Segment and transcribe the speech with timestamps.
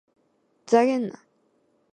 [0.65, 1.19] ふざけんな！